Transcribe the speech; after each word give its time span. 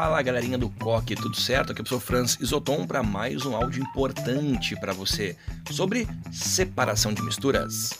Fala 0.00 0.22
galerinha 0.22 0.56
do 0.56 0.70
Coque, 0.70 1.16
tudo 1.16 1.34
certo? 1.34 1.72
Aqui 1.72 1.80
é 1.80 1.82
o 1.82 1.84
professor 1.84 2.00
Franz 2.00 2.38
Isoton 2.40 2.86
para 2.86 3.02
mais 3.02 3.44
um 3.44 3.56
áudio 3.56 3.82
importante 3.82 4.78
para 4.78 4.92
você 4.92 5.36
sobre 5.72 6.06
separação 6.30 7.12
de 7.12 7.20
misturas. 7.20 7.90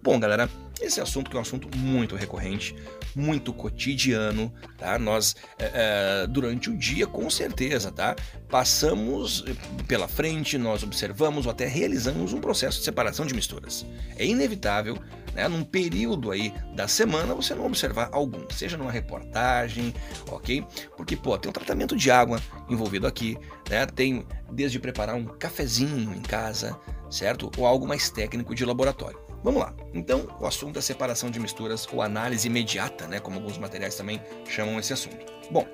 Bom, 0.00 0.20
galera, 0.20 0.48
esse 0.80 1.00
assunto 1.00 1.28
que 1.28 1.36
é 1.36 1.40
um 1.40 1.42
assunto 1.42 1.76
muito 1.76 2.14
recorrente, 2.14 2.76
muito 3.16 3.52
cotidiano, 3.52 4.52
tá? 4.78 4.96
Nós, 4.96 5.34
é, 5.58 6.22
é, 6.22 6.26
durante 6.28 6.70
o 6.70 6.76
dia, 6.76 7.08
com 7.08 7.28
certeza, 7.28 7.90
tá? 7.90 8.14
Passamos 8.48 9.44
pela 9.88 10.06
frente, 10.06 10.56
nós 10.56 10.84
observamos 10.84 11.46
ou 11.46 11.50
até 11.50 11.66
realizamos 11.66 12.32
um 12.32 12.40
processo 12.40 12.78
de 12.78 12.84
separação 12.84 13.26
de 13.26 13.34
misturas. 13.34 13.84
É 14.16 14.24
inevitável, 14.24 14.98
né? 15.34 15.48
Num 15.48 15.64
período 15.64 16.30
aí 16.30 16.52
da 16.74 16.86
semana, 16.88 17.34
você 17.34 17.54
não 17.54 17.66
observar 17.66 18.08
algum, 18.12 18.44
seja 18.50 18.76
numa 18.76 18.90
reportagem, 18.90 19.94
ok? 20.30 20.64
Porque, 20.96 21.16
pô, 21.16 21.36
tem 21.38 21.50
um 21.50 21.52
tratamento 21.52 21.96
de 21.96 22.10
água 22.10 22.40
envolvido 22.68 23.06
aqui, 23.06 23.38
né? 23.68 23.86
Tem 23.86 24.26
desde 24.50 24.78
preparar 24.78 25.14
um 25.14 25.24
cafezinho 25.24 26.14
em 26.14 26.20
casa, 26.20 26.78
certo? 27.10 27.50
Ou 27.56 27.66
algo 27.66 27.86
mais 27.86 28.10
técnico 28.10 28.54
de 28.54 28.64
laboratório. 28.64 29.18
Vamos 29.42 29.60
lá. 29.60 29.74
Então, 29.92 30.28
o 30.40 30.46
assunto 30.46 30.78
é 30.78 30.82
separação 30.82 31.28
de 31.28 31.40
misturas 31.40 31.88
ou 31.92 32.00
análise 32.00 32.46
imediata, 32.46 33.08
né, 33.08 33.18
como 33.18 33.38
alguns 33.38 33.58
materiais 33.58 33.96
também 33.96 34.22
chamam 34.48 34.78
esse 34.78 34.92
assunto. 34.92 35.18
Bom, 35.50 35.66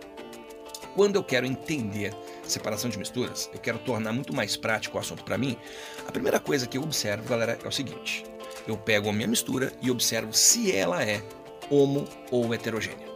quando 0.94 1.16
eu 1.16 1.22
quero 1.22 1.46
entender 1.46 2.14
separação 2.42 2.88
de 2.88 2.98
misturas, 2.98 3.50
eu 3.52 3.60
quero 3.60 3.78
tornar 3.78 4.12
muito 4.12 4.34
mais 4.34 4.56
prático 4.56 4.96
o 4.96 5.00
assunto 5.00 5.22
para 5.22 5.36
mim, 5.36 5.56
a 6.06 6.10
primeira 6.10 6.40
coisa 6.40 6.66
que 6.66 6.78
eu 6.78 6.82
observo, 6.82 7.28
galera, 7.28 7.58
é 7.62 7.68
o 7.68 7.70
seguinte: 7.70 8.24
eu 8.70 8.76
pego 8.76 9.08
a 9.08 9.12
minha 9.12 9.28
mistura 9.28 9.72
e 9.82 9.90
observo 9.90 10.32
se 10.32 10.70
ela 10.72 11.02
é 11.02 11.22
homo 11.70 12.06
ou 12.30 12.52
heterogênea, 12.54 13.08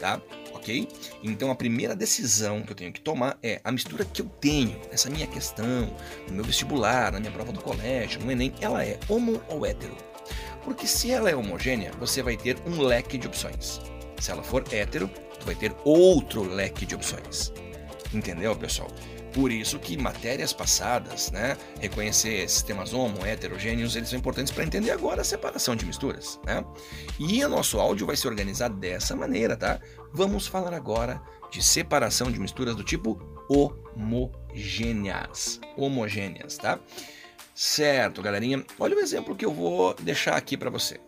tá? 0.00 0.20
ok? 0.64 0.88
Então 1.22 1.50
a 1.50 1.54
primeira 1.54 1.94
decisão 1.94 2.62
que 2.62 2.72
eu 2.72 2.76
tenho 2.76 2.92
que 2.92 3.00
tomar 3.00 3.38
é 3.42 3.60
a 3.62 3.70
mistura 3.70 4.04
que 4.04 4.22
eu 4.22 4.26
tenho, 4.40 4.80
essa 4.90 5.10
minha 5.10 5.26
questão, 5.26 5.94
no 6.26 6.34
meu 6.34 6.44
vestibular, 6.44 7.12
na 7.12 7.20
minha 7.20 7.30
prova 7.30 7.52
do 7.52 7.60
colégio, 7.60 8.20
no 8.24 8.32
Enem, 8.32 8.52
ela 8.60 8.82
é 8.82 8.98
homo 9.08 9.40
ou 9.48 9.66
hétero? 9.66 9.94
Porque 10.64 10.86
se 10.86 11.10
ela 11.10 11.30
é 11.30 11.36
homogênea, 11.36 11.92
você 12.00 12.22
vai 12.22 12.36
ter 12.36 12.56
um 12.66 12.80
leque 12.80 13.18
de 13.18 13.26
opções. 13.26 13.80
Se 14.18 14.30
ela 14.30 14.42
for 14.42 14.64
hétero, 14.72 15.08
tu 15.38 15.44
vai 15.44 15.54
ter 15.54 15.74
outro 15.84 16.42
leque 16.42 16.86
de 16.86 16.94
opções. 16.94 17.52
Entendeu, 18.14 18.56
pessoal? 18.56 18.88
Por 19.34 19.50
isso 19.50 19.80
que 19.80 19.96
matérias 19.96 20.52
passadas, 20.52 21.32
né, 21.32 21.58
reconhecer 21.80 22.48
sistemas 22.48 22.94
homo, 22.94 23.26
heterogêneos, 23.26 23.96
eles 23.96 24.08
são 24.08 24.18
importantes 24.18 24.52
para 24.52 24.62
entender 24.62 24.92
agora 24.92 25.22
a 25.22 25.24
separação 25.24 25.74
de 25.74 25.84
misturas, 25.84 26.38
né? 26.46 26.64
E 27.18 27.44
o 27.44 27.48
nosso 27.48 27.80
áudio 27.80 28.06
vai 28.06 28.16
se 28.16 28.28
organizar 28.28 28.70
dessa 28.70 29.16
maneira, 29.16 29.56
tá? 29.56 29.80
Vamos 30.12 30.46
falar 30.46 30.72
agora 30.72 31.20
de 31.50 31.64
separação 31.64 32.30
de 32.30 32.38
misturas 32.38 32.76
do 32.76 32.84
tipo 32.84 33.20
homogêneas, 33.48 35.60
homogêneas, 35.76 36.56
tá? 36.56 36.78
Certo, 37.54 38.22
galerinha. 38.22 38.64
Olha 38.78 38.96
o 38.96 39.00
exemplo 39.00 39.34
que 39.34 39.44
eu 39.44 39.52
vou 39.52 39.94
deixar 39.94 40.36
aqui 40.36 40.56
para 40.56 40.70
você. 40.70 41.00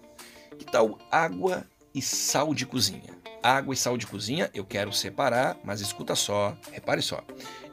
Que 0.59 0.65
tal 0.65 0.99
água 1.11 1.65
e 1.95 2.03
sal 2.03 2.55
de 2.55 2.67
cozinha? 2.67 3.15
Água 3.47 3.75
e 3.75 3.77
sal 3.77 3.97
de 3.97 4.07
cozinha, 4.07 4.51
eu 4.53 4.65
quero 4.65 4.93
separar, 4.93 5.57
mas 5.65 5.81
escuta 5.81 6.15
só, 6.15 6.57
repare 6.73 7.03
só. 7.03 7.23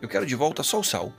Eu 0.01 0.07
quero 0.07 0.25
de 0.25 0.35
volta 0.35 0.63
só 0.63 0.79
o 0.79 0.83
sal. 0.83 1.11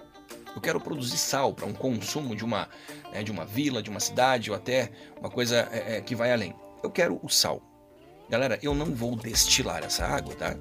Eu 0.55 0.61
quero 0.61 0.81
produzir 0.81 1.19
sal 1.19 1.53
para 1.53 1.67
um 1.67 1.73
consumo 1.73 2.37
de 2.37 2.45
uma, 2.45 2.69
né, 3.13 3.23
de 3.23 3.33
uma 3.33 3.45
vila, 3.45 3.83
de 3.83 3.91
uma 3.91 3.99
cidade 3.99 4.51
ou 4.51 4.57
até 4.57 4.93
uma 5.19 5.29
coisa 5.29 5.69
é, 5.73 5.97
é, 5.97 6.01
que 6.01 6.15
vai 6.15 6.33
além. 6.33 6.55
Eu 6.83 6.91
quero 6.91 7.19
o 7.23 7.29
sal. 7.29 7.61
Galera, 8.31 8.59
eu 8.63 8.75
não 8.75 8.95
vou 8.95 9.17
destilar 9.17 9.85
essa 9.85 10.07
água, 10.07 10.35
tá? 10.35 10.57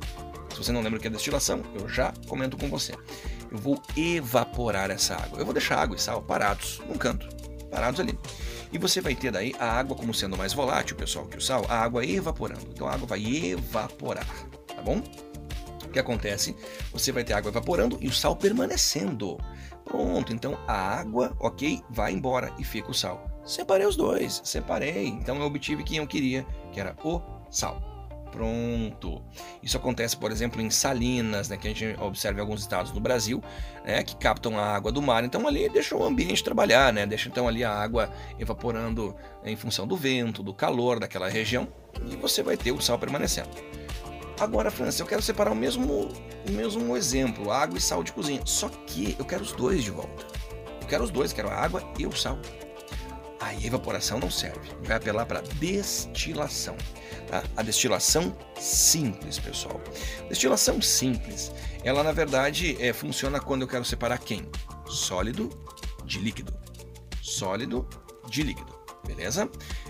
Se 0.52 0.58
você 0.58 0.71
não 0.71 0.81
lembra 0.81 0.98
o 0.98 1.02
que 1.02 1.08
é 1.08 1.11
destilação, 1.11 1.61
eu 1.75 1.87
já 1.87 2.11
comento 2.27 2.58
com 2.58 2.67
você. 2.67 2.93
Eu 3.52 3.58
vou 3.58 3.81
evaporar 3.95 4.89
essa 4.89 5.15
água. 5.15 5.39
Eu 5.39 5.45
vou 5.45 5.54
deixar 5.54 5.77
água 5.80 5.95
e 5.95 5.99
sal 5.99 6.21
parados 6.21 6.80
num 6.87 6.98
canto, 6.98 7.27
parados 7.70 7.99
ali. 7.99 8.17
E 8.73 8.78
você 8.80 9.00
vai 9.00 9.14
ter 9.14 9.32
daí 9.32 9.54
a 9.60 9.67
água 9.67 9.95
como 9.95 10.14
sendo 10.14 10.36
mais 10.36 10.52
volátil, 10.52 10.95
pessoal, 10.95 11.28
que 11.28 11.38
o 11.38 11.42
sal, 11.42 11.64
a 11.70 11.78
água 11.78 12.04
evaporando. 12.04 12.67
Então 12.73 12.88
a 12.88 12.94
água 12.94 13.06
vai 13.06 13.23
evaporar, 13.23 14.28
tá 14.67 14.82
bom? 14.82 15.02
O 15.86 15.89
que 15.89 16.00
acontece? 16.00 16.56
Você 16.92 17.11
vai 17.11 17.23
ter 17.23 17.34
água 17.34 17.52
evaporando 17.52 18.00
e 18.02 18.08
o 18.08 18.11
sal 18.11 18.36
permanecendo. 18.36 19.38
Pronto, 19.86 20.34
então 20.34 20.58
a 20.67 20.73
água, 20.73 21.38
ok, 21.39 21.84
vai 21.92 22.14
embora 22.14 22.52
e 22.58 22.64
fica 22.64 22.89
o 22.89 22.95
sal. 22.95 23.23
Separei 23.45 23.86
os 23.86 23.95
dois, 23.95 24.42
separei. 24.44 25.08
Então 25.08 25.36
eu 25.36 25.44
obtive 25.44 25.84
quem 25.84 25.98
eu 25.98 26.08
queria, 26.08 26.44
que 26.72 26.80
era 26.80 26.95
o 27.04 27.22
sal 27.52 27.92
pronto. 28.33 29.21
Isso 29.61 29.77
acontece, 29.77 30.17
por 30.17 30.32
exemplo, 30.32 30.60
em 30.60 30.70
salinas, 30.71 31.48
né, 31.48 31.55
que 31.55 31.67
a 31.67 31.71
gente 31.73 31.95
observa 32.02 32.39
em 32.39 32.42
alguns 32.42 32.61
estados 32.61 32.92
no 32.92 32.99
Brasil, 32.99 33.42
né, 33.86 34.02
que 34.04 34.16
captam 34.16 34.58
a 34.58 34.66
água 34.66 34.92
do 34.92 35.02
mar. 35.02 35.23
Então 35.23 35.48
ali 35.48 35.70
deixa 35.70 35.95
o 35.95 36.04
ambiente 36.04 36.43
trabalhar, 36.43 36.92
né, 36.92 37.05
deixa 37.05 37.30
então 37.30 37.48
ali 37.48 37.64
a 37.64 37.72
água 37.72 38.11
evaporando 38.39 39.16
em 39.45 39.55
função 39.55 39.86
do 39.86 39.95
vento, 39.95 40.42
do 40.42 40.54
calor 40.54 40.99
daquela 40.99 41.30
região, 41.30 41.67
e 42.10 42.16
você 42.16 42.42
vai 42.42 42.58
ter 42.58 42.72
o 42.72 42.82
sal 42.82 42.98
permanecendo. 42.98 43.49
Agora, 44.39 44.72
França, 44.72 45.04
eu 45.04 45.05
quero 45.05 45.22
separar 45.22 45.52
o 45.52 45.55
mesmo, 45.55 46.10
o 46.48 46.52
mesmo 46.52 46.98
exemplo, 46.98 47.52
água 47.52 47.77
e 47.77 47.82
sal 47.82 48.04
de 48.04 48.11
cozinha. 48.11 48.42
Só 48.45 48.67
que 48.67 49.16
eu 49.20 49.23
quero 49.23 49.43
os 49.43 49.52
dois 49.52 49.83
de 49.83 49.92
volta. 49.92 50.26
Eu 50.82 50.88
quero 50.88 51.04
os 51.04 51.11
dois, 51.11 51.32
quero 51.32 51.49
a 51.49 51.54
água 51.54 51.83
e 51.99 52.08
o 52.08 52.11
sal. 52.11 52.39
Aí 53.53 53.67
evaporação 53.67 54.19
não 54.19 54.31
serve, 54.31 54.71
vai 54.81 54.97
apelar 54.97 55.27
para 55.27 55.41
destilação. 55.59 56.75
Tá? 57.27 57.43
A 57.55 57.61
destilação 57.61 58.36
simples, 58.59 59.37
pessoal. 59.37 59.80
Destilação 60.27 60.81
simples, 60.81 61.52
ela 61.83 62.03
na 62.03 62.11
verdade 62.11 62.75
é, 62.83 62.92
funciona 62.92 63.39
quando 63.39 63.61
eu 63.61 63.67
quero 63.67 63.86
separar 63.86 64.17
quem? 64.17 64.49
Sólido 64.87 65.49
de 66.03 66.17
líquido. 66.19 66.52
Sólido 67.21 67.87
de 68.27 68.42
líquido, 68.42 68.73
beleza? 69.05 69.47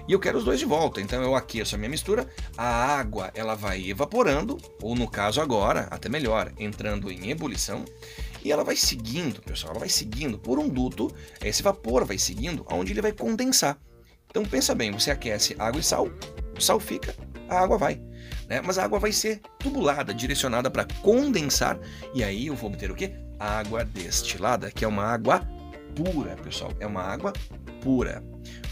E 0.07 0.11
eu 0.11 0.19
quero 0.19 0.37
os 0.37 0.43
dois 0.43 0.59
de 0.59 0.65
volta, 0.65 0.99
então 0.99 1.23
eu 1.23 1.33
aqueço 1.33 1.75
a 1.75 1.77
minha 1.77 1.89
mistura, 1.89 2.27
a 2.57 2.65
água 2.65 3.31
ela 3.33 3.55
vai 3.55 3.89
evaporando, 3.89 4.57
ou 4.81 4.93
no 4.93 5.09
caso 5.09 5.39
agora, 5.39 5.87
até 5.89 6.09
melhor, 6.09 6.51
entrando 6.59 7.09
em 7.09 7.29
ebulição, 7.29 7.85
e 8.43 8.51
ela 8.51 8.63
vai 8.63 8.75
seguindo, 8.75 9.41
pessoal, 9.41 9.71
ela 9.71 9.79
vai 9.79 9.89
seguindo 9.89 10.37
por 10.37 10.59
um 10.59 10.67
duto, 10.67 11.13
esse 11.41 11.63
vapor 11.63 12.05
vai 12.05 12.17
seguindo 12.17 12.65
aonde 12.69 12.91
ele 12.91 13.01
vai 13.01 13.11
condensar. 13.11 13.77
Então 14.29 14.43
pensa 14.43 14.73
bem, 14.73 14.91
você 14.91 15.11
aquece 15.11 15.55
água 15.59 15.79
e 15.79 15.83
sal, 15.83 16.09
o 16.57 16.61
sal 16.61 16.79
fica, 16.79 17.15
a 17.47 17.59
água 17.59 17.77
vai. 17.77 18.01
Né? 18.47 18.61
Mas 18.61 18.77
a 18.77 18.83
água 18.83 18.99
vai 18.99 19.11
ser 19.11 19.41
tubulada, 19.59 20.13
direcionada 20.13 20.69
para 20.69 20.85
condensar, 21.01 21.79
e 22.13 22.23
aí 22.23 22.47
eu 22.47 22.55
vou 22.55 22.69
obter 22.69 22.91
o 22.91 22.95
que? 22.95 23.11
Água 23.39 23.85
destilada, 23.85 24.71
que 24.71 24.83
é 24.83 24.87
uma 24.87 25.05
água 25.05 25.47
pura, 25.95 26.35
pessoal. 26.35 26.71
É 26.79 26.87
uma 26.87 27.01
água 27.01 27.33
pura. 27.81 28.23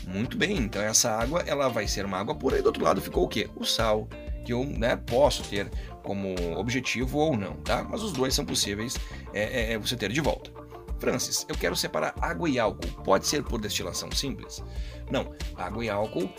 Muito 0.08 0.38
bem, 0.38 0.58
então 0.58 0.82
essa 0.82 1.12
água 1.12 1.44
ela 1.46 1.70
vai 1.70 1.88
ser 1.88 2.06
uma 2.06 2.18
água 2.18 2.36
pura 2.36 2.58
e 2.58 2.62
do 2.62 2.68
outro 2.68 2.84
lado 2.84 3.02
ficou 3.02 3.26
o 3.26 3.28
que? 3.28 3.50
O 3.56 3.64
sal, 3.64 4.08
que 4.44 4.54
eu 4.54 4.66
né, 4.66 4.96
posso 4.96 5.44
ter 5.44 5.70
como 6.04 6.36
objetivo 6.58 7.20
ou 7.20 7.38
não, 7.38 7.54
tá? 7.58 7.84
Mas 7.84 8.02
os 8.02 8.12
dois 8.12 8.34
são 8.34 8.46
possíveis 8.46 8.96
é, 9.34 9.44
é, 9.44 9.74
é, 9.74 9.78
você 9.78 9.96
ter 9.96 10.12
de 10.12 10.22
volta. 10.22 10.52
Francis, 11.00 11.46
eu 11.50 11.56
quero 11.56 11.76
separar 11.76 12.14
água 12.22 12.50
e 12.50 12.60
álcool. 12.60 12.88
Pode 13.04 13.26
ser 13.26 13.44
por 13.44 13.60
destilação 13.60 14.12
simples? 14.12 14.64
Não, 15.10 15.34
água 15.56 15.84
e 15.84 15.90
álcool 15.90 16.30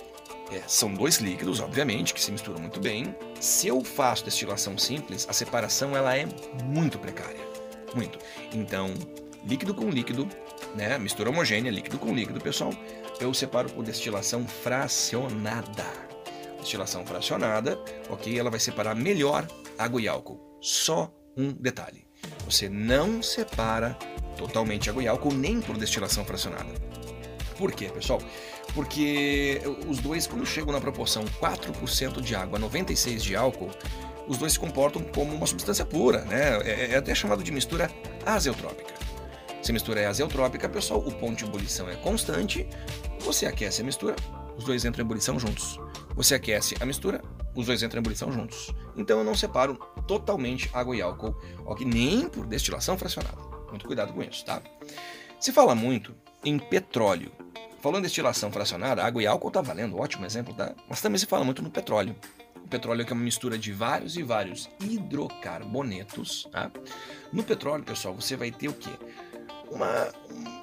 é, 0.52 0.62
são 0.66 0.92
dois 0.94 1.16
líquidos, 1.16 1.60
obviamente, 1.60 2.14
que 2.14 2.22
se 2.22 2.30
misturam 2.30 2.60
muito 2.60 2.80
bem. 2.80 3.14
Se 3.41 3.68
eu 3.68 3.82
faço 3.82 4.24
destilação 4.24 4.78
simples, 4.78 5.26
a 5.28 5.32
separação 5.32 5.96
ela 5.96 6.16
é 6.16 6.26
muito 6.64 6.98
precária, 6.98 7.41
muito. 7.94 8.18
Então, 8.52 8.94
líquido 9.44 9.74
com 9.74 9.91
líquido, 9.91 10.28
né? 10.76 10.96
Mistura 10.98 11.30
homogênea, 11.30 11.70
líquido 11.70 11.98
com 11.98 12.14
líquido, 12.14 12.41
pessoal. 12.41 12.72
Eu 13.20 13.34
separo 13.34 13.68
por 13.71 13.84
destilação 13.84 14.47
fracionada 14.47 16.11
destilação 16.62 17.04
fracionada, 17.04 17.78
ok? 18.09 18.38
Ela 18.38 18.50
vai 18.50 18.60
separar 18.60 18.94
melhor 18.94 19.47
água 19.78 20.00
e 20.00 20.09
álcool. 20.09 20.41
Só 20.60 21.12
um 21.36 21.53
detalhe: 21.53 22.06
você 22.44 22.68
não 22.68 23.22
separa 23.22 23.97
totalmente 24.36 24.88
água 24.88 25.03
e 25.03 25.09
álcool 25.09 25.34
nem 25.34 25.60
por 25.60 25.76
destilação 25.76 26.24
fracionada. 26.24 26.72
Por 27.59 27.72
quê, 27.72 27.86
pessoal? 27.86 28.20
Porque 28.74 29.60
os 29.86 29.98
dois, 29.98 30.26
quando 30.26 30.47
chegam 30.47 30.72
na 30.72 30.80
proporção 30.80 31.24
4% 31.41 32.20
de 32.20 32.34
água, 32.34 32.59
96% 32.59 33.18
de 33.18 33.36
álcool, 33.36 33.70
os 34.26 34.38
dois 34.38 34.54
se 34.54 34.58
comportam 34.58 35.03
como 35.03 35.34
uma 35.34 35.47
substância 35.47 35.84
pura, 35.84 36.24
né? 36.24 36.58
É, 36.65 36.92
é 36.92 36.97
até 36.97 37.15
chamado 37.15 37.42
de 37.42 37.53
mistura 37.53 37.91
azeotrópica. 38.24 38.94
Se 39.60 39.70
a 39.70 39.74
mistura 39.74 40.00
é 40.00 40.06
azeotrópica, 40.06 40.68
pessoal, 40.68 41.00
o 41.00 41.12
ponto 41.12 41.36
de 41.36 41.44
ebulição 41.44 41.88
é 41.88 41.94
constante, 41.97 42.66
você 43.20 43.47
aquece 43.47 43.82
a 43.82 43.84
mistura, 43.84 44.16
os 44.56 44.65
dois 44.65 44.84
entram 44.84 45.03
em 45.03 45.06
ebulição 45.06 45.38
juntos. 45.38 45.78
Você 46.14 46.34
aquece 46.34 46.74
a 46.80 46.86
mistura, 46.86 47.22
os 47.54 47.66
dois 47.66 47.82
entram 47.82 47.98
em 47.98 48.03
ebulição 48.03 48.30
juntos. 48.30 48.72
Então 48.97 49.18
eu 49.18 49.24
não 49.24 49.34
separo 49.34 49.74
totalmente 50.06 50.70
água 50.72 50.97
e 50.97 51.03
álcool, 51.03 51.34
ok? 51.64 51.86
Nem 51.86 52.28
por 52.28 52.47
destilação 52.47 52.98
fracionada. 52.98 53.38
Muito 53.70 53.86
cuidado 53.86 54.12
com 54.12 54.22
isso, 54.22 54.44
tá? 54.44 54.60
Se 55.41 55.53
fala 55.53 55.74
muito 55.74 56.14
em 56.44 56.59
petróleo. 56.59 57.32
Falando 57.80 58.00
em 58.00 58.03
destilação 58.03 58.53
fracionada, 58.53 59.03
água 59.03 59.22
e 59.22 59.26
álcool 59.26 59.50
tá 59.50 59.60
valendo, 59.60 59.98
ótimo 59.98 60.24
exemplo, 60.24 60.54
tá? 60.54 60.72
Mas 60.88 61.00
também 61.00 61.18
se 61.18 61.26
fala 61.26 61.44
muito 61.44 61.62
no 61.62 61.70
petróleo. 61.70 62.15
O 62.65 62.68
petróleo 62.68 63.04
é 63.08 63.12
uma 63.12 63.22
mistura 63.22 63.58
de 63.58 63.72
vários 63.72 64.16
e 64.16 64.22
vários 64.22 64.70
hidrocarbonetos, 64.80 66.48
tá? 66.53 66.70
No 67.32 67.42
petróleo, 67.42 67.82
pessoal, 67.82 68.15
você 68.15 68.36
vai 68.36 68.53
ter 68.53 68.68
o 68.68 68.72
quê? 68.72 68.91
Uma, 69.70 70.12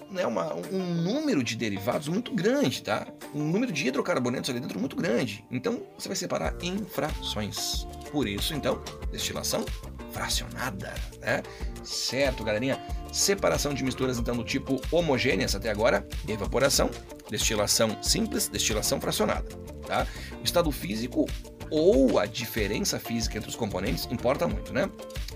né, 0.10 0.26
uma, 0.26 0.54
um 0.54 0.96
número 0.96 1.44
de 1.44 1.56
derivados 1.56 2.08
muito 2.08 2.34
grande, 2.34 2.82
tá? 2.82 3.08
Um 3.34 3.44
número 3.44 3.72
de 3.72 3.88
hidrocarbonetos 3.88 4.50
ali 4.50 4.60
dentro 4.60 4.80
muito 4.80 4.96
grande. 4.96 5.46
Então, 5.52 5.84
você 5.98 6.08
vai 6.08 6.16
separar 6.16 6.56
em 6.62 6.78
frações. 6.86 7.88
Por 8.12 8.28
isso, 8.28 8.54
então, 8.54 8.82
destilação 9.12 9.66
fracionada, 10.12 10.94
né? 11.20 11.44
Certo, 11.84 12.44
galerinha? 12.44 12.82
Separação 13.12 13.74
de 13.74 13.84
misturas, 13.84 14.18
então, 14.18 14.36
do 14.36 14.44
tipo 14.44 14.82
homogêneas 14.92 15.56
até 15.56 15.70
agora, 15.70 16.08
evaporação, 16.28 16.90
destilação 17.30 18.02
simples, 18.02 18.48
destilação 18.48 19.00
fracionada, 19.00 19.50
tá? 19.86 20.08
O 20.40 20.44
estado 20.44 20.72
físico 20.72 21.26
ou 21.70 22.18
a 22.18 22.26
diferença 22.26 23.00
física 23.00 23.38
entre 23.38 23.50
os 23.50 23.56
componentes 23.56 24.08
importa 24.12 24.48
muito, 24.48 24.74
né? 24.74 24.90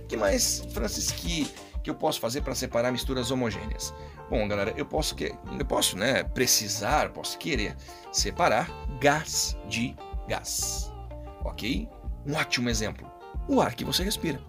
Que 0.08 0.18
mais, 0.18 0.66
Francis, 0.72 1.12
que, 1.12 1.48
que 1.84 1.90
eu 1.90 1.96
posso 1.96 2.20
fazer 2.20 2.42
para 2.42 2.56
separar 2.56 2.92
misturas 2.92 3.32
homogêneas? 3.32 3.94
Bom, 4.34 4.48
galera, 4.48 4.74
eu 4.76 4.84
posso, 4.84 5.14
que, 5.14 5.26
eu 5.60 5.66
posso 5.68 5.96
né, 5.96 6.24
precisar, 6.24 7.10
posso 7.10 7.38
querer 7.38 7.78
separar 8.12 8.68
gás 9.00 9.56
de 9.70 9.96
gás, 10.28 10.92
ok? 11.46 11.88
Um 12.26 12.34
ótimo 12.34 12.68
exemplo, 12.68 13.08
o 13.48 13.62
ar 13.62 13.76
que 13.76 13.86
você 13.86 14.04
respira. 14.04 14.42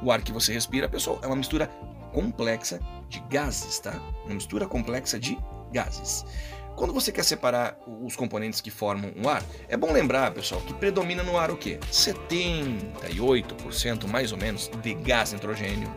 O 0.00 0.12
ar 0.12 0.22
que 0.22 0.30
você 0.30 0.52
respira, 0.52 0.88
pessoal, 0.88 1.18
é 1.24 1.26
uma 1.26 1.34
mistura 1.34 1.66
complexa 2.12 2.78
de 3.08 3.18
gases, 3.28 3.80
tá? 3.80 4.00
Uma 4.26 4.34
mistura 4.34 4.64
complexa 4.64 5.18
de 5.18 5.36
gases. 5.72 6.24
Quando 6.76 6.92
você 6.92 7.10
quer 7.10 7.24
separar 7.24 7.76
os 8.04 8.14
componentes 8.14 8.60
que 8.60 8.70
formam 8.70 9.10
o 9.16 9.26
ar, 9.28 9.42
é 9.66 9.78
bom 9.78 9.90
lembrar, 9.92 10.30
pessoal, 10.32 10.60
que 10.60 10.74
predomina 10.74 11.22
no 11.22 11.38
ar 11.38 11.50
o 11.50 11.56
quê? 11.56 11.80
78% 11.90 14.06
mais 14.06 14.30
ou 14.30 14.36
menos 14.36 14.70
de 14.82 14.92
gás 14.92 15.32
nitrogênio, 15.32 15.88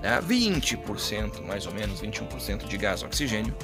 né? 0.00 0.22
20% 0.22 1.42
mais 1.42 1.66
ou 1.66 1.74
menos, 1.74 2.00
21% 2.00 2.66
de 2.66 2.78
gás 2.78 3.02
oxigênio 3.02 3.54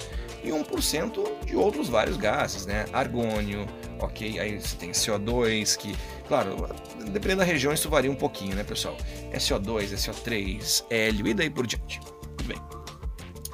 e 0.45 0.51
1% 0.51 1.47
de 1.47 1.57
outros 1.57 1.89
vários 1.89 2.19
gases, 2.19 2.67
né? 2.67 2.85
Argônio, 2.93 3.67
ok? 3.99 4.39
Aí 4.39 4.61
você 4.61 4.77
tem 4.77 4.91
CO2, 4.91 5.75
que, 5.75 5.97
claro, 6.29 6.69
dependendo 7.11 7.39
da 7.39 7.45
região 7.45 7.73
isso 7.73 7.89
varia 7.89 8.11
um 8.11 8.15
pouquinho, 8.15 8.55
né, 8.55 8.63
pessoal? 8.63 8.95
É 9.33 9.39
CO2, 9.39 9.93
é 9.93 9.97
CO3, 9.97 10.85
hélio 10.91 11.29
e 11.29 11.33
daí 11.33 11.49
por 11.49 11.67
diante. 11.67 11.99
Tudo 12.37 12.45
bem. 12.45 12.61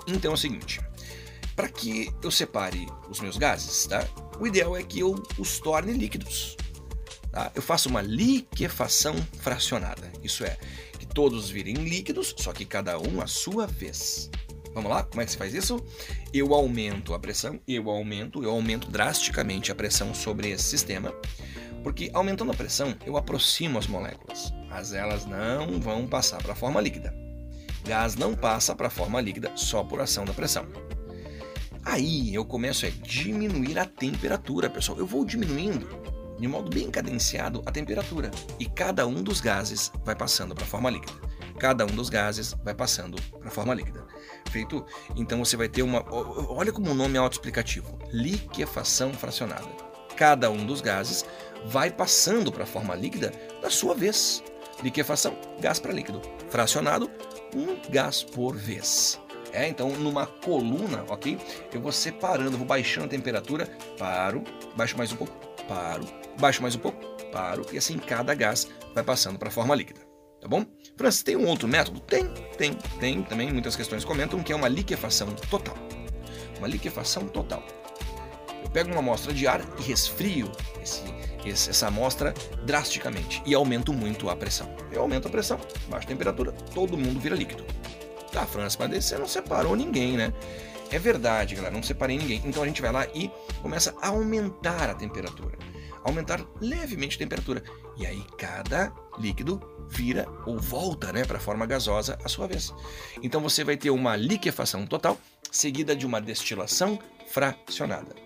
Então 0.08 0.32
é 0.32 0.34
o 0.34 0.36
seguinte, 0.36 0.80
para 1.54 1.68
que 1.68 2.12
eu 2.22 2.30
separe 2.30 2.86
os 3.08 3.20
meus 3.20 3.36
gases, 3.36 3.86
tá? 3.86 4.06
O 4.38 4.46
ideal 4.46 4.76
é 4.76 4.82
que 4.82 5.00
eu 5.00 5.22
os 5.38 5.58
torne 5.58 5.92
líquidos. 5.92 6.56
Tá? 7.30 7.50
Eu 7.54 7.62
faço 7.62 7.88
uma 7.88 8.02
liquefação 8.02 9.14
fracionada. 9.38 10.10
Isso 10.22 10.44
é, 10.44 10.56
que 10.98 11.06
todos 11.06 11.50
virem 11.50 11.74
líquidos, 11.74 12.34
só 12.38 12.52
que 12.52 12.64
cada 12.64 12.98
um 12.98 13.20
a 13.20 13.26
sua 13.26 13.66
vez. 13.66 14.30
Vamos 14.72 14.90
lá? 14.90 15.04
Como 15.04 15.22
é 15.22 15.24
que 15.24 15.30
se 15.30 15.38
faz 15.38 15.54
isso? 15.54 15.84
Eu 16.32 16.52
aumento 16.52 17.14
a 17.14 17.18
pressão, 17.18 17.60
eu 17.66 17.88
aumento, 17.88 18.42
eu 18.42 18.50
aumento 18.50 18.90
drasticamente 18.90 19.70
a 19.70 19.74
pressão 19.74 20.12
sobre 20.12 20.50
esse 20.50 20.64
sistema, 20.64 21.14
porque 21.84 22.10
aumentando 22.12 22.50
a 22.50 22.56
pressão 22.56 22.94
eu 23.06 23.16
aproximo 23.16 23.78
as 23.78 23.86
moléculas, 23.86 24.52
mas 24.68 24.92
elas 24.92 25.24
não 25.26 25.80
vão 25.80 26.08
passar 26.08 26.42
para 26.42 26.54
a 26.54 26.56
forma 26.56 26.80
líquida. 26.80 27.14
Gás 27.84 28.16
não 28.16 28.34
passa 28.34 28.74
para 28.74 28.88
a 28.88 28.90
forma 28.90 29.20
líquida 29.20 29.52
só 29.54 29.84
por 29.84 30.00
ação 30.00 30.24
da 30.24 30.32
pressão. 30.32 30.66
Aí 31.84 32.34
eu 32.34 32.44
começo 32.44 32.86
a 32.86 32.90
diminuir 32.90 33.78
a 33.78 33.84
temperatura, 33.84 34.70
pessoal. 34.70 34.98
Eu 34.98 35.06
vou 35.06 35.24
diminuindo 35.24 35.88
de 36.38 36.48
modo 36.48 36.70
bem 36.70 36.90
cadenciado 36.90 37.62
a 37.64 37.70
temperatura 37.70 38.30
e 38.58 38.66
cada 38.66 39.06
um 39.06 39.22
dos 39.22 39.40
gases 39.40 39.92
vai 40.04 40.16
passando 40.16 40.54
para 40.54 40.64
a 40.64 40.66
forma 40.66 40.90
líquida. 40.90 41.12
Cada 41.58 41.84
um 41.84 41.94
dos 41.94 42.08
gases 42.08 42.54
vai 42.64 42.74
passando 42.74 43.20
para 43.38 43.48
a 43.48 43.50
forma 43.50 43.74
líquida. 43.74 44.04
Feito? 44.50 44.84
Então 45.14 45.44
você 45.44 45.56
vai 45.56 45.68
ter 45.68 45.82
uma. 45.82 46.04
Olha 46.48 46.72
como 46.72 46.90
o 46.90 46.94
nome 46.94 47.16
é 47.16 47.18
autoexplicativo: 47.18 47.98
liquefação 48.12 49.12
fracionada. 49.12 49.68
Cada 50.16 50.50
um 50.50 50.66
dos 50.66 50.80
gases 50.80 51.24
vai 51.66 51.90
passando 51.90 52.50
para 52.50 52.64
a 52.64 52.66
forma 52.66 52.94
líquida 52.94 53.32
da 53.62 53.70
sua 53.70 53.94
vez. 53.94 54.42
Liquefação, 54.82 55.36
gás 55.60 55.78
para 55.78 55.92
líquido. 55.92 56.20
Fracionado, 56.50 57.10
um 57.54 57.76
gás 57.90 58.24
por 58.24 58.56
vez. 58.56 59.20
É, 59.54 59.68
então 59.68 59.88
numa 59.90 60.26
coluna, 60.26 61.04
ok? 61.08 61.38
Eu 61.72 61.80
vou 61.80 61.92
separando, 61.92 62.58
vou 62.58 62.66
baixando 62.66 63.06
a 63.06 63.08
temperatura, 63.08 63.66
paro, 63.96 64.42
baixo 64.76 64.98
mais 64.98 65.12
um 65.12 65.16
pouco, 65.16 65.32
paro, 65.68 66.04
baixo 66.40 66.60
mais 66.60 66.74
um 66.74 66.80
pouco, 66.80 66.98
paro, 67.30 67.64
e 67.72 67.78
assim 67.78 67.96
cada 67.96 68.34
gás 68.34 68.68
vai 68.92 69.04
passando 69.04 69.38
para 69.38 69.48
a 69.48 69.52
forma 69.52 69.72
líquida. 69.76 70.00
Tá 70.40 70.48
bom? 70.48 70.66
Francis, 70.96 71.22
tem 71.22 71.36
um 71.36 71.46
outro 71.46 71.68
método? 71.68 72.00
Tem, 72.00 72.26
tem, 72.58 72.74
tem 72.98 73.22
também. 73.22 73.50
Muitas 73.50 73.76
questões 73.76 74.04
comentam 74.04 74.42
que 74.42 74.52
é 74.52 74.56
uma 74.56 74.68
liquefação 74.68 75.32
total. 75.48 75.74
Uma 76.58 76.68
liquefação 76.68 77.26
total. 77.28 77.62
Eu 78.62 78.68
pego 78.70 78.90
uma 78.90 78.98
amostra 78.98 79.32
de 79.32 79.46
ar 79.46 79.62
e 79.78 79.82
resfrio 79.82 80.50
esse, 80.82 81.02
esse, 81.46 81.70
essa 81.70 81.86
amostra 81.86 82.34
drasticamente 82.66 83.42
e 83.46 83.54
aumento 83.54 83.92
muito 83.92 84.28
a 84.28 84.36
pressão. 84.36 84.68
Eu 84.92 85.00
aumento 85.00 85.28
a 85.28 85.30
pressão, 85.30 85.58
baixa 85.88 86.04
a 86.04 86.08
temperatura, 86.08 86.52
todo 86.74 86.98
mundo 86.98 87.18
vira 87.20 87.34
líquido. 87.34 87.64
Tá, 88.34 88.44
França, 88.44 88.76
mas 88.80 89.04
você 89.04 89.16
não 89.16 89.28
separou 89.28 89.76
ninguém, 89.76 90.16
né? 90.16 90.34
É 90.90 90.98
verdade, 90.98 91.54
galera, 91.54 91.72
não 91.72 91.84
separei 91.84 92.18
ninguém. 92.18 92.42
Então 92.44 92.64
a 92.64 92.66
gente 92.66 92.82
vai 92.82 92.90
lá 92.90 93.06
e 93.14 93.30
começa 93.62 93.94
a 94.02 94.08
aumentar 94.08 94.90
a 94.90 94.94
temperatura. 94.94 95.56
Aumentar 96.02 96.44
levemente 96.60 97.14
a 97.14 97.20
temperatura. 97.20 97.62
E 97.96 98.04
aí 98.04 98.24
cada 98.36 98.92
líquido 99.20 99.62
vira 99.88 100.26
ou 100.44 100.58
volta 100.58 101.12
né, 101.12 101.24
para 101.24 101.36
a 101.36 101.40
forma 101.40 101.64
gasosa 101.64 102.18
à 102.24 102.28
sua 102.28 102.48
vez. 102.48 102.74
Então 103.22 103.40
você 103.40 103.62
vai 103.62 103.76
ter 103.76 103.90
uma 103.90 104.16
liquefação 104.16 104.84
total 104.84 105.16
seguida 105.48 105.94
de 105.94 106.04
uma 106.04 106.20
destilação 106.20 106.98
fracionada. 107.28 108.16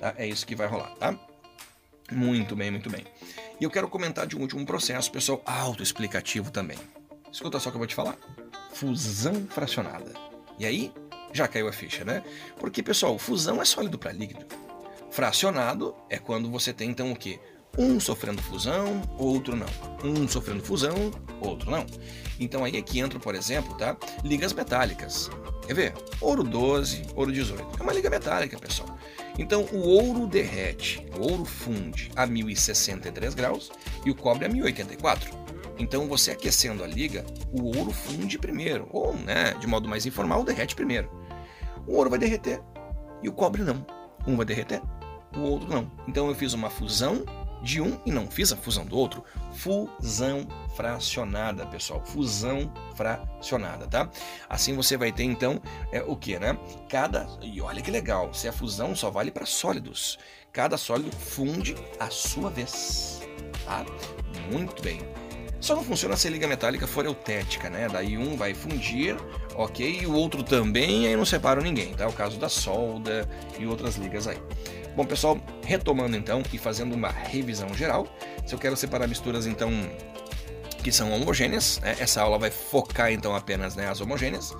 Tá? 0.00 0.14
É 0.16 0.26
isso 0.26 0.46
que 0.46 0.56
vai 0.56 0.66
rolar, 0.66 0.94
tá? 0.94 1.14
Muito 2.10 2.56
bem, 2.56 2.70
muito 2.70 2.88
bem. 2.88 3.04
E 3.60 3.64
eu 3.64 3.70
quero 3.70 3.86
comentar 3.86 4.26
de 4.26 4.34
um 4.34 4.40
último 4.40 4.64
processo, 4.64 5.12
pessoal, 5.12 5.42
autoexplicativo 5.44 6.50
também. 6.50 6.78
Escuta 7.30 7.60
só 7.60 7.68
o 7.68 7.72
que 7.72 7.76
eu 7.76 7.80
vou 7.80 7.86
te 7.86 7.94
falar 7.94 8.16
fusão 8.72 9.46
fracionada. 9.48 10.12
E 10.58 10.66
aí 10.66 10.92
já 11.32 11.46
caiu 11.46 11.68
a 11.68 11.72
ficha, 11.72 12.04
né? 12.04 12.22
Porque, 12.58 12.82
pessoal, 12.82 13.18
fusão 13.18 13.60
é 13.60 13.64
sólido 13.64 13.98
para 13.98 14.12
líquido. 14.12 14.46
Fracionado 15.10 15.94
é 16.08 16.18
quando 16.18 16.50
você 16.50 16.72
tem 16.72 16.90
então 16.90 17.12
o 17.12 17.16
quê? 17.16 17.38
Um 17.76 18.00
sofrendo 18.00 18.42
fusão, 18.42 19.02
outro 19.16 19.54
não. 19.54 19.66
Um 20.02 20.26
sofrendo 20.26 20.62
fusão, 20.62 21.12
outro 21.40 21.70
não. 21.70 21.86
Então 22.40 22.64
aí 22.64 22.76
é 22.76 22.82
que 22.82 22.98
entra, 22.98 23.18
por 23.18 23.34
exemplo, 23.34 23.74
tá? 23.76 23.96
Ligas 24.24 24.52
metálicas. 24.52 25.30
Quer 25.66 25.74
ver? 25.74 25.94
Ouro 26.20 26.42
12, 26.42 27.02
ouro 27.14 27.30
18. 27.30 27.78
É 27.78 27.82
uma 27.82 27.92
liga 27.92 28.08
metálica, 28.08 28.58
pessoal. 28.58 28.98
Então 29.38 29.62
o 29.72 29.80
ouro 29.80 30.26
derrete, 30.26 31.06
o 31.16 31.30
ouro 31.30 31.44
funde 31.44 32.10
a 32.16 32.26
1063 32.26 33.34
graus 33.34 33.70
e 34.04 34.10
o 34.10 34.14
cobre 34.14 34.46
a 34.46 34.48
1084. 34.48 35.30
Então, 35.78 36.08
você 36.08 36.32
aquecendo 36.32 36.82
a 36.82 36.86
liga, 36.86 37.24
o 37.52 37.76
ouro 37.76 37.92
funde 37.92 38.38
primeiro, 38.38 38.88
ou, 38.90 39.14
né, 39.14 39.54
de 39.54 39.66
modo 39.66 39.88
mais 39.88 40.04
informal, 40.06 40.44
derrete 40.44 40.74
primeiro. 40.74 41.10
O 41.86 41.94
ouro 41.94 42.10
vai 42.10 42.18
derreter 42.18 42.60
e 43.22 43.28
o 43.28 43.32
cobre 43.32 43.62
não. 43.62 43.86
Um 44.26 44.36
vai 44.36 44.44
derreter, 44.44 44.82
o 45.36 45.40
outro 45.40 45.68
não. 45.68 45.90
Então, 46.06 46.28
eu 46.28 46.34
fiz 46.34 46.52
uma 46.52 46.68
fusão 46.68 47.24
de 47.62 47.80
um 47.80 48.00
e 48.04 48.10
não 48.10 48.28
fiz 48.28 48.52
a 48.52 48.56
fusão 48.56 48.84
do 48.84 48.96
outro. 48.96 49.24
Fusão 49.52 50.46
fracionada, 50.74 51.66
pessoal. 51.66 52.02
Fusão 52.04 52.72
fracionada, 52.94 53.86
tá? 53.86 54.10
Assim 54.48 54.74
você 54.74 54.96
vai 54.96 55.12
ter 55.12 55.24
então 55.24 55.60
é, 55.92 56.02
o 56.02 56.16
que, 56.16 56.38
né? 56.38 56.58
Cada 56.88 57.26
e 57.42 57.60
olha 57.60 57.82
que 57.82 57.90
legal. 57.90 58.32
Se 58.32 58.48
a 58.48 58.52
fusão 58.52 58.94
só 58.94 59.10
vale 59.10 59.30
para 59.30 59.46
sólidos, 59.46 60.18
cada 60.52 60.76
sólido 60.76 61.14
funde 61.14 61.74
a 61.98 62.10
sua 62.10 62.50
vez, 62.50 63.20
tá? 63.64 63.84
Muito 64.50 64.82
bem. 64.82 65.00
Só 65.60 65.74
não 65.74 65.82
funciona 65.82 66.16
se 66.16 66.28
a 66.28 66.30
liga 66.30 66.46
metálica 66.46 66.86
for 66.86 67.04
eutética, 67.04 67.68
né? 67.68 67.88
Daí 67.90 68.16
um 68.16 68.36
vai 68.36 68.54
fundir, 68.54 69.16
ok, 69.54 70.00
e 70.02 70.06
o 70.06 70.12
outro 70.12 70.42
também, 70.42 71.04
e 71.04 71.06
aí 71.08 71.16
não 71.16 71.24
separam 71.24 71.62
ninguém, 71.62 71.94
tá? 71.94 72.06
O 72.06 72.12
caso 72.12 72.38
da 72.38 72.48
solda 72.48 73.28
e 73.58 73.66
outras 73.66 73.96
ligas 73.96 74.28
aí. 74.28 74.38
Bom, 74.94 75.04
pessoal, 75.04 75.40
retomando 75.64 76.16
então 76.16 76.42
e 76.52 76.58
fazendo 76.58 76.94
uma 76.94 77.10
revisão 77.10 77.72
geral, 77.74 78.06
se 78.46 78.54
eu 78.54 78.58
quero 78.58 78.76
separar 78.76 79.06
misturas 79.06 79.46
então 79.46 79.70
que 80.82 80.92
são 80.92 81.12
homogêneas, 81.12 81.80
né? 81.80 81.96
essa 81.98 82.22
aula 82.22 82.38
vai 82.38 82.50
focar 82.50 83.12
então 83.12 83.34
apenas 83.34 83.74
né, 83.74 83.88
as 83.88 84.00
homogêneas 84.00 84.56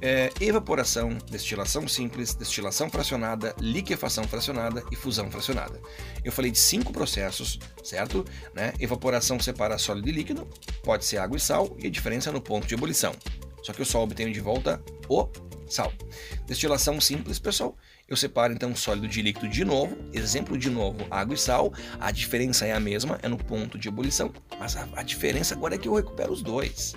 é, 0.00 0.30
evaporação, 0.40 1.16
destilação 1.30 1.86
simples, 1.88 2.34
destilação 2.34 2.90
fracionada, 2.90 3.54
liquefação 3.60 4.24
fracionada 4.24 4.82
e 4.90 4.96
fusão 4.96 5.30
fracionada. 5.30 5.80
Eu 6.24 6.32
falei 6.32 6.50
de 6.50 6.58
cinco 6.58 6.92
processos, 6.92 7.58
certo? 7.82 8.24
Né? 8.54 8.72
Evaporação 8.78 9.38
separa 9.40 9.78
sólido 9.78 10.08
e 10.08 10.12
líquido, 10.12 10.48
pode 10.82 11.04
ser 11.04 11.18
água 11.18 11.36
e 11.36 11.40
sal, 11.40 11.76
e 11.78 11.86
a 11.86 11.90
diferença 11.90 12.30
é 12.30 12.32
no 12.32 12.40
ponto 12.40 12.66
de 12.66 12.74
ebulição. 12.74 13.12
Só 13.62 13.72
que 13.72 13.82
o 13.82 13.86
sol 13.86 14.04
obtém 14.04 14.30
de 14.30 14.40
volta 14.40 14.82
o 15.08 15.28
sal. 15.68 15.92
Destilação 16.46 17.00
simples, 17.00 17.38
pessoal, 17.38 17.76
Eu 18.08 18.16
separo 18.16 18.52
então 18.52 18.72
sólido 18.76 19.08
de 19.08 19.20
líquido 19.20 19.48
de 19.48 19.64
novo, 19.64 19.96
exemplo 20.12 20.56
de 20.56 20.70
novo, 20.70 21.04
água 21.10 21.34
e 21.34 21.38
sal. 21.38 21.72
A 21.98 22.12
diferença 22.12 22.64
é 22.64 22.72
a 22.72 22.78
mesma, 22.78 23.18
é 23.20 23.26
no 23.26 23.36
ponto 23.36 23.76
de 23.76 23.88
ebulição, 23.88 24.32
mas 24.60 24.76
a, 24.76 24.86
a 24.94 25.02
diferença 25.02 25.54
agora 25.54 25.74
é 25.74 25.78
que 25.78 25.88
eu 25.88 25.94
recupero 25.94 26.32
os 26.32 26.40
dois. 26.40 26.94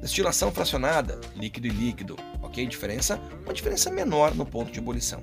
Destilação 0.00 0.50
fracionada, 0.50 1.20
líquido 1.34 1.66
e 1.66 1.70
líquido, 1.70 2.16
ok? 2.46 2.66
Diferença, 2.66 3.20
uma 3.44 3.52
diferença 3.52 3.90
menor 3.90 4.34
no 4.34 4.46
ponto 4.46 4.72
de 4.72 4.78
ebulição. 4.78 5.22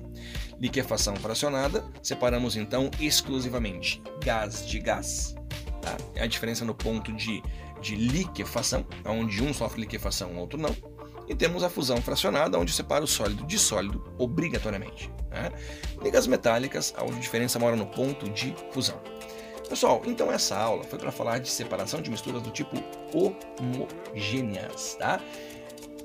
Liquefação 0.60 1.16
fracionada, 1.16 1.84
separamos 2.02 2.56
então 2.56 2.90
exclusivamente 3.00 4.02
gás 4.22 4.66
de 4.66 4.78
gás. 4.78 5.34
Tá? 5.82 5.96
É 6.14 6.22
a 6.22 6.26
diferença 6.26 6.64
no 6.64 6.74
ponto 6.74 7.12
de, 7.12 7.42
de 7.80 7.96
liquefação, 7.96 8.86
onde 9.04 9.42
um 9.42 9.52
sofre 9.52 9.82
liquefação, 9.82 10.32
o 10.32 10.38
outro 10.38 10.58
não 10.58 10.74
e 11.28 11.34
temos 11.34 11.62
a 11.62 11.70
fusão 11.70 11.96
fracionada, 12.02 12.58
onde 12.58 12.72
separa 12.72 13.04
o 13.04 13.06
sólido 13.06 13.44
de 13.46 13.58
sólido 13.58 14.12
obrigatoriamente. 14.18 15.10
Né? 15.30 15.50
Ligas 16.02 16.26
metálicas, 16.26 16.94
onde 17.00 17.16
a 17.16 17.20
diferença 17.20 17.58
mora 17.58 17.76
no 17.76 17.86
ponto 17.86 18.28
de 18.30 18.54
fusão. 18.70 19.00
Pessoal, 19.68 20.02
então 20.04 20.30
essa 20.30 20.56
aula 20.56 20.84
foi 20.84 20.98
para 20.98 21.10
falar 21.10 21.38
de 21.38 21.50
separação 21.50 22.02
de 22.02 22.10
misturas 22.10 22.42
do 22.42 22.50
tipo 22.50 22.76
homogêneas, 23.14 24.96
tá? 24.96 25.20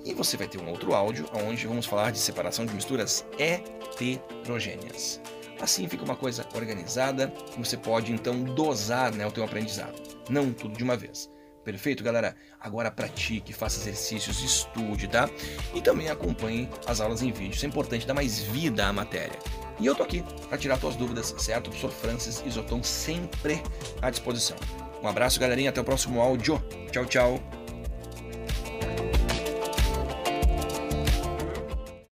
E 0.05 0.13
você 0.13 0.37
vai 0.37 0.47
ter 0.47 0.59
um 0.59 0.69
outro 0.69 0.93
áudio 0.93 1.29
onde 1.33 1.67
vamos 1.67 1.85
falar 1.85 2.11
de 2.11 2.19
separação 2.19 2.65
de 2.65 2.73
misturas 2.73 3.25
heterogêneas. 3.37 5.21
Assim 5.59 5.87
fica 5.87 6.05
uma 6.05 6.15
coisa 6.15 6.47
organizada 6.55 7.33
e 7.55 7.59
você 7.63 7.75
pode 7.75 8.13
então 8.13 8.41
dosar 8.43 9.13
né, 9.13 9.27
o 9.27 9.31
teu 9.31 9.43
aprendizado, 9.43 10.01
não 10.29 10.53
tudo 10.53 10.77
de 10.77 10.83
uma 10.83 10.95
vez. 10.95 11.29
Perfeito, 11.63 12.03
galera? 12.03 12.35
Agora 12.59 12.89
pratique, 12.89 13.53
faça 13.53 13.79
exercícios, 13.81 14.41
estude, 14.41 15.07
tá? 15.07 15.29
E 15.75 15.81
também 15.81 16.09
acompanhe 16.09 16.69
as 16.87 17.01
aulas 17.01 17.21
em 17.21 17.31
vídeo. 17.31 17.53
Isso 17.53 17.65
é 17.65 17.67
importante, 17.67 18.07
dá 18.07 18.13
mais 18.13 18.39
vida 18.39 18.87
à 18.87 18.93
matéria. 18.93 19.37
E 19.79 19.85
eu 19.85 19.93
tô 19.93 20.03
aqui 20.03 20.23
para 20.47 20.57
tirar 20.57 20.79
suas 20.79 20.95
dúvidas, 20.95 21.35
certo? 21.37 21.67
O 21.67 21.69
professor 21.69 21.91
Francis 21.91 22.43
Isoton 22.45 22.81
sempre 22.81 23.61
à 24.01 24.09
disposição. 24.09 24.57
Um 25.01 25.07
abraço, 25.07 25.39
galerinha. 25.39 25.69
Até 25.69 25.79
o 25.79 25.83
próximo 25.83 26.21
áudio. 26.21 26.61
Tchau, 26.91 27.05
tchau. 27.05 27.58